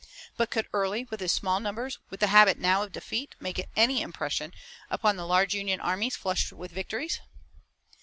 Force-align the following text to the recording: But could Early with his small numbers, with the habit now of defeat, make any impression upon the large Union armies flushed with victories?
But 0.35 0.49
could 0.49 0.67
Early 0.73 1.03
with 1.11 1.19
his 1.19 1.31
small 1.31 1.59
numbers, 1.59 1.99
with 2.09 2.21
the 2.21 2.25
habit 2.33 2.57
now 2.57 2.81
of 2.81 2.91
defeat, 2.91 3.35
make 3.39 3.67
any 3.75 4.01
impression 4.01 4.51
upon 4.89 5.15
the 5.15 5.27
large 5.27 5.53
Union 5.53 5.79
armies 5.79 6.15
flushed 6.15 6.51
with 6.51 6.71
victories? 6.71 7.19